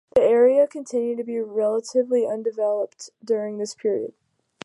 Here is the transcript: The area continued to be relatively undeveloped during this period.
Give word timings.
The 0.15 0.23
area 0.23 0.65
continued 0.65 1.17
to 1.19 1.23
be 1.23 1.39
relatively 1.39 2.25
undeveloped 2.25 3.11
during 3.23 3.59
this 3.59 3.75
period. 3.75 4.15